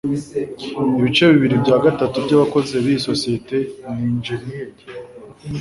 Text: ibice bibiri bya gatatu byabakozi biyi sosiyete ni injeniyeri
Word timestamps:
ibice 0.97 1.23
bibiri 1.33 1.55
bya 1.63 1.77
gatatu 1.85 2.15
byabakozi 2.25 2.73
biyi 2.83 2.99
sosiyete 3.07 3.57
ni 3.95 4.03
injeniyeri 4.11 4.83